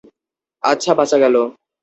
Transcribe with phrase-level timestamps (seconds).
[0.63, 1.35] আচ্ছা, বাঁচা গেল!